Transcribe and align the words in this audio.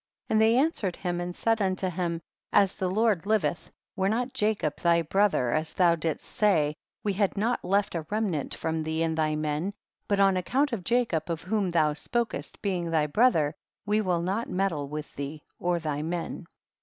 37. 0.29 0.33
And 0.33 0.41
they 0.41 0.57
answered 0.59 0.95
him, 0.95 1.21
and 1.21 1.35
said 1.35 1.61
unto 1.61 1.87
him, 1.87 2.21
as 2.51 2.75
the 2.75 2.89
Lord 2.89 3.27
liveth, 3.27 3.69
were 3.95 4.09
not 4.09 4.33
Jacob 4.33 4.77
thy 4.77 5.03
brother 5.03 5.51
as 5.53 5.73
thou 5.73 5.93
didst 5.95 6.25
say, 6.25 6.73
we 7.03 7.13
had 7.13 7.37
not 7.37 7.63
left 7.63 7.93
a 7.93 8.01
remnant 8.09 8.55
from 8.55 8.81
thee 8.81 9.03
and 9.03 9.15
thy 9.15 9.35
men, 9.35 9.75
but 10.07 10.19
on 10.19 10.37
ac 10.37 10.45
count 10.45 10.73
of 10.73 10.83
Jacob 10.83 11.29
of 11.29 11.43
whom 11.43 11.69
thou 11.69 11.93
spokest 11.93 12.63
being 12.63 12.89
thy 12.89 13.05
brother, 13.05 13.53
we 13.85 14.01
will 14.01 14.23
not 14.23 14.49
med 14.49 14.69
dle 14.69 14.87
with 14.87 15.13
thee 15.15 15.43
or 15.59 15.77
thy 15.77 16.01
men. 16.01 16.47